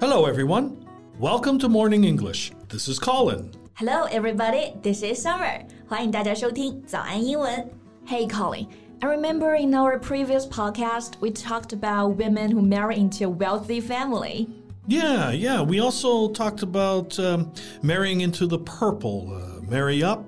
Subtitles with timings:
[0.00, 0.86] Hello, everyone.
[1.18, 2.52] Welcome to Morning English.
[2.70, 3.52] This is Colin.
[3.74, 4.72] Hello, everybody.
[4.80, 5.66] This is Summer.
[5.86, 7.70] 欢迎大家收听早安英文。
[8.06, 8.68] Hey, Colin.
[9.00, 13.82] I remember in our previous podcast we talked about women who marry into a wealthy
[13.82, 14.48] family.
[14.86, 15.62] Yeah, yeah.
[15.62, 17.52] We also talked about um,
[17.82, 19.30] marrying into the purple.
[19.30, 20.24] Uh, marry up,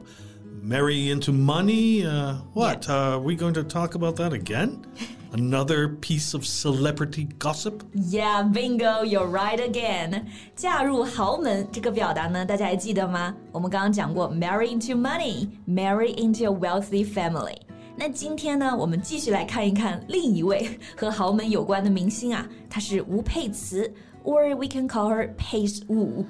[0.62, 2.04] marry into money.
[2.04, 2.88] Uh, what?
[2.88, 4.84] Uh, are we going to talk about that again?
[5.32, 7.82] Another piece of celebrity gossip?
[7.92, 10.26] Yeah, bingo, you're right again.
[10.54, 13.34] 嫁入豪门这个表达呢，大家还记得吗？
[13.52, 17.56] 我们刚刚讲过，marry into money, marry into a wealthy family。
[17.96, 23.92] 那今天呢，我们继续来看一看另一位和豪门有关的明星啊，她是吴佩慈，
[24.24, 26.24] or we can call her Pace Wu。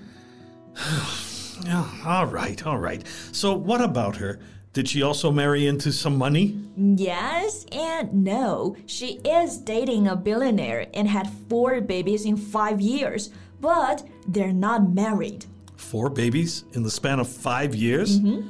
[1.65, 3.03] Yeah, all right, all right.
[3.31, 4.39] So, what about her?
[4.73, 6.57] Did she also marry into some money?
[6.77, 8.77] Yes and no.
[8.85, 14.93] She is dating a billionaire and had four babies in five years, but they're not
[14.93, 15.45] married.
[15.76, 18.20] Four babies in the span of five years?
[18.20, 18.48] Mm-hmm.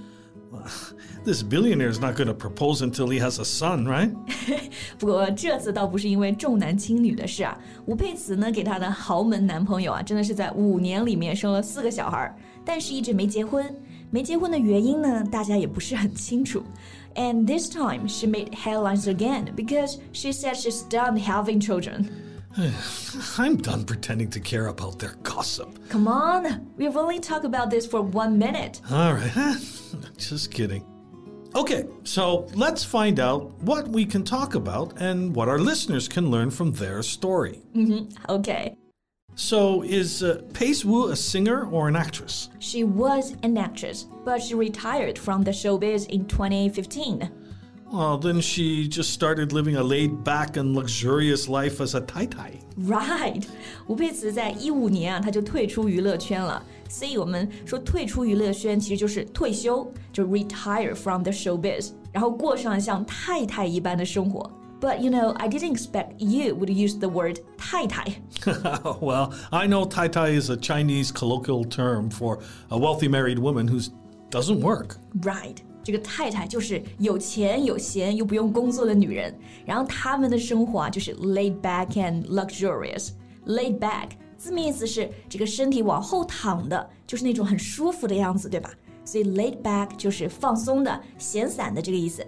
[1.25, 4.11] This billionaire is not going to propose until he has a son, right?
[4.99, 12.35] 不过这次倒不是因为重男轻女的事啊，吴佩慈呢给她的豪门男朋友啊，真的是在五年里面生了四个小孩，
[12.65, 13.65] 但是一直没结婚。
[14.09, 16.63] 没结婚的原因呢，大家也不是很清楚。
[17.17, 22.07] And this time she made headlines again because she said she's done having children.
[23.37, 25.69] I'm done pretending to care about their gossip.
[25.91, 28.81] Come on, we've only talked about this for one minute.
[28.91, 29.59] All right,
[30.17, 30.83] just kidding.
[31.54, 36.32] Okay, so let's find out what we can talk about and what our listeners can
[36.32, 37.62] learn from their story.
[38.30, 38.76] Okay.
[39.36, 42.50] So, is uh, Pace Wu a singer or an actress?
[42.60, 47.32] She was an actress, but she retired from the showbiz in 2015.
[47.91, 52.27] Well, then she just started living a laid back and luxurious life as a Tai
[52.27, 52.53] Tai.
[52.81, 53.45] Right，
[53.87, 56.63] 吴佩慈在一五年啊，她就退出娱乐圈了。
[56.89, 64.51] 所以我们说退出娱乐圈其实就是退休，就 retire from the showbiz，然后过上像太太一般的生活。
[64.81, 68.05] But you know, I didn't expect you would use the word 太太。
[69.01, 73.69] well, I know Tai Tai is a Chinese colloquial term for a wealthy married woman
[73.69, 73.81] who
[74.31, 74.97] doesn't work.
[75.23, 79.34] Right， 这个太太就是有钱有闲又不用工作的女人，
[79.66, 83.10] 然后他们的生活啊就是 laid back and luxurious。
[83.48, 88.72] laid back 字面意思是这个身体往后躺的，就是那种很舒服的样子，对吧？
[89.04, 92.26] 所以 laid back 就是放松的、闲散的这个意思。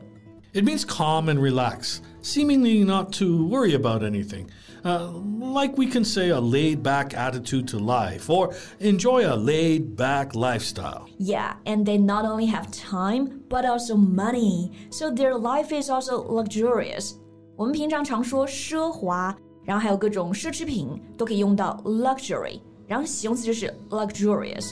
[0.55, 4.51] It means calm and relax, seemingly not to worry about anything.
[4.85, 5.11] Uh,
[5.41, 10.35] like we can say a laid back attitude to life or enjoy a laid back
[10.35, 11.09] lifestyle.
[11.19, 16.23] Yeah, and they not only have time but also money, so their life is also
[16.23, 17.15] luxurious.
[17.57, 24.71] 我们平常常说奢华，然后还有各种奢侈品都可以用到 luxury，然后形容词就是 luxurious。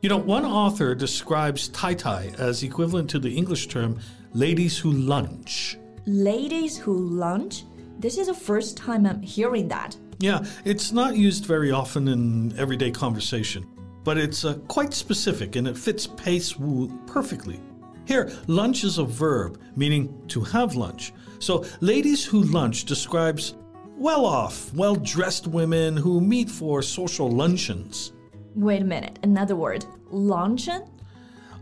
[0.00, 3.96] You know, one author describes Tai Tai as equivalent to the English term
[4.33, 5.77] ladies who lunch.
[6.05, 7.65] Ladies who lunch?
[7.99, 9.95] This is the first time I'm hearing that.
[10.19, 13.67] Yeah, it's not used very often in everyday conversation,
[14.03, 17.59] but it's uh, quite specific and it fits Pace Wu perfectly.
[18.05, 21.13] Here, lunch is a verb meaning to have lunch.
[21.39, 23.55] So, ladies who lunch describes
[23.97, 28.13] well off, well dressed women who meet for social luncheons.
[28.55, 29.85] Wait a minute, another word.
[30.09, 30.83] Luncheon?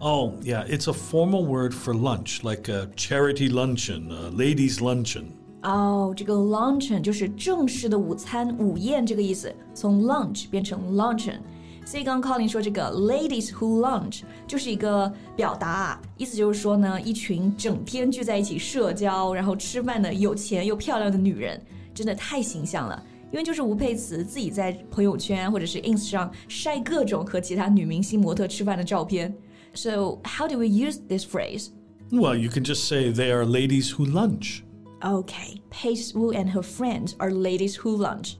[0.00, 5.24] Oh, yeah, it's a formal word for lunch, like a charity luncheon, a ladies' luncheon.
[5.62, 11.38] 哦，这个 luncheon 就是正式的午餐、午宴这个意思，从 lunch 变成 luncheon。
[11.86, 21.58] 所以刚刚 Colin 说这个 ladies who lunch 就是一个表达啊，意思就是说呢，一群整天聚在一起社交，然后吃饭的有钱又漂亮的女人，
[21.94, 23.02] 真的太形象了。
[23.30, 29.34] 因为就是吴佩慈自己在朋友圈或者是 ins 上晒各种和其他女明星模特吃饭的照片。
[29.79, 31.71] So how do we use this phrase?
[32.11, 34.61] Well, you can just say they are ladies who lunch.
[35.05, 38.35] Okay, Pace Wu and her friends are ladies who lunch.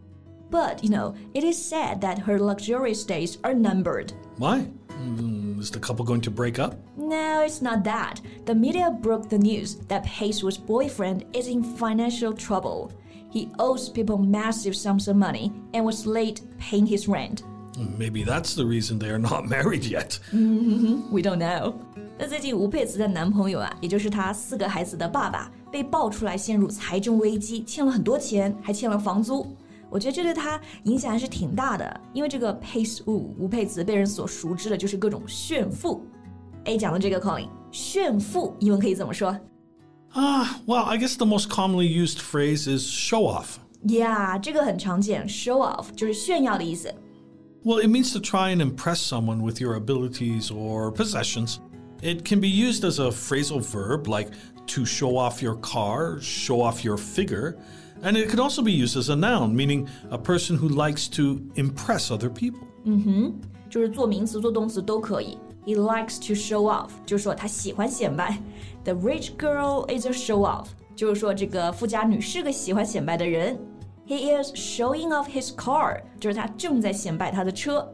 [0.50, 4.12] But, you know, it is said that her luxurious days are numbered.
[4.36, 4.68] Why?
[4.90, 6.75] Mm, is the couple going to break up?
[6.98, 8.19] No, it's not that.
[8.44, 12.92] The media broke the news that Wu's boyfriend is in financial trouble.
[13.31, 17.44] He owes people massive sums of money and was late paying his rent.
[17.98, 20.20] Maybe that's the reason they are not married yet.
[21.12, 21.74] We don't know.
[22.18, 29.48] 那最近吴佩慈的男朋友啊，也就是她四个孩子的爸爸，被爆出来陷入财政危机，欠了很多钱，还欠了房租。
[29.90, 36.06] 我觉得这对她影响还是挺大的，因为这个佩斯吴吴佩慈被人所熟知的就是各种炫富。
[36.66, 39.36] A 讲的这个 Colin 炫富，英文可以怎么说
[40.14, 43.56] ？Ah, well, I guess the most commonly used phrase is show off.
[43.88, 46.94] Yeah，这个很常见，show off 就是炫耀的意思。
[47.62, 51.61] Well, it means to try and impress someone with your abilities or possessions.
[52.03, 54.31] It can be used as a phrasal verb like
[54.67, 57.56] to show off your car, show off your figure,
[58.03, 61.41] and it could also be used as a noun, meaning a person who likes to
[61.56, 62.61] impress other people.
[63.71, 65.38] 就是做名词、做动词都可以。
[65.65, 68.38] He likes to show off，就是说他喜欢显摆。
[68.85, 73.59] The rich girl is a show off，就是说这个富家女是个喜欢显摆的人。
[74.09, 77.91] He is showing off his car，就是他正在显摆他的车。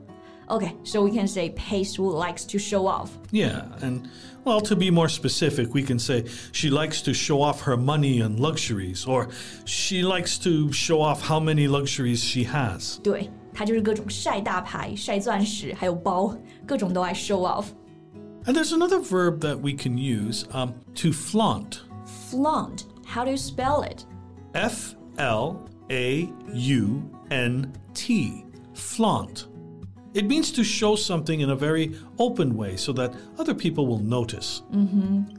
[0.49, 3.11] Okay，so we can say Pace who likes to show off。
[3.31, 4.09] Yeah, and
[4.45, 8.21] well, to be more specific, we can say she likes to show off her money
[8.21, 9.29] and luxuries, or
[9.65, 12.99] she likes to show off how many luxuries she has.
[13.01, 16.37] 对，他就是各种晒大牌、晒钻石，还有包，
[16.67, 17.67] 各种都爱 show off。
[18.47, 21.83] And there's another verb that we can use um, to flaunt.
[22.29, 24.05] Flaunt，how do you spell it？
[24.55, 28.45] F L A U N T.
[28.75, 29.47] Flaunt.
[30.13, 34.01] It means to show something in a very open way so that other people will
[34.01, 34.63] notice.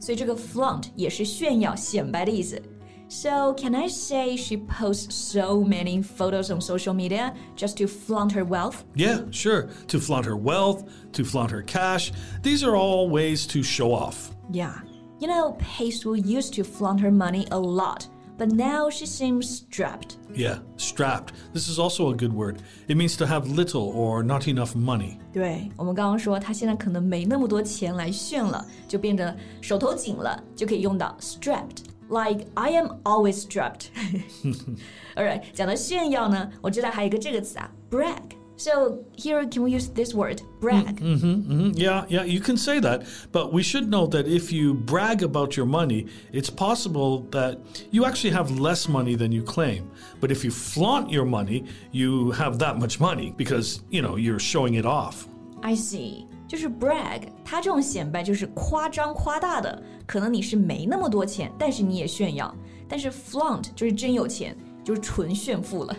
[0.00, 2.60] 所以这个 flaunt 也是炫耀、显摆的意思。
[3.08, 8.42] So can I say she posts so many photos on social media just to flaunt her
[8.42, 8.84] wealth?
[8.94, 9.68] Yeah, sure.
[9.88, 12.10] To flaunt her wealth, to flaunt her cash.
[12.42, 14.34] These are all ways to show off.
[14.50, 14.80] Yeah.
[15.20, 18.08] You know, Pastewell used to flaunt her money a lot,
[18.38, 20.16] but now she seems strapped.
[20.34, 21.32] Yeah, strapped.
[21.52, 22.58] This is also a good word.
[22.88, 25.18] It means to have little or not enough money.
[25.32, 33.86] 对我们刚刚说，她现在可能没那么多钱来炫了，就变得手头紧了，就可以用到 strapped。Like I am always strapped.
[35.14, 38.20] Alright，讲到炫耀呢，我知道还有一个这个词啊，brag。
[38.56, 41.00] So here can we use this word, brag?
[41.00, 43.02] Mhm, Yeah, yeah, you can say that.
[43.32, 47.58] But we should know that if you brag about your money, it's possible that
[47.90, 49.90] you actually have less money than you claim.
[50.20, 54.38] But if you flaunt your money, you have that much money because, you know, you're
[54.38, 55.26] showing it off.
[55.62, 62.54] I see，就是 brag，它这种显摆就是夸张夸大的，可能你是没那么多钱，但是你也炫耀。
[62.88, 65.96] 但是 flaunt 就是真有钱，就是纯炫富了。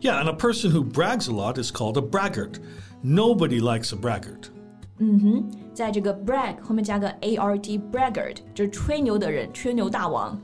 [0.00, 2.58] Yeah, and a person who brags a lot is called a braggart.
[3.02, 4.50] Nobody likes a braggart.
[5.74, 10.40] 在这个 brag 后面加个 art，braggart 就是吹牛的人，吹牛大王。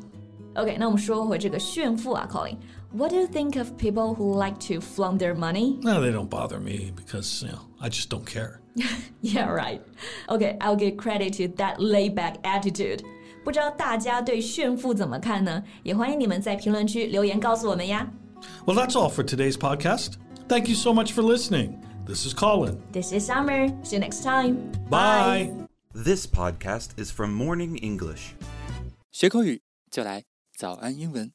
[0.54, 5.78] OK，那我们说回这个炫富啊，Colin。What do you think of people who like to flaunt their money?
[5.80, 8.60] No, they don't bother me because, you know, I just don't care.
[9.20, 9.80] Yeah, right.
[10.28, 13.04] Okay, I'll give credit to that laid-back attitude.
[13.44, 15.62] 不知道大家对炫富怎么看呢？
[15.84, 18.10] 也欢迎你们在评论区留言告诉我们呀。
[18.66, 20.16] Well, that's all for today's podcast.
[20.48, 21.84] Thank you so much for listening.
[22.06, 22.82] This is Colin.
[22.92, 23.68] This is Summer.
[23.84, 24.72] See you next time.
[24.88, 25.52] Bye.
[25.94, 28.34] This podcast is from Morning English.
[29.10, 30.24] 学口语就来
[30.56, 31.32] 早安英文。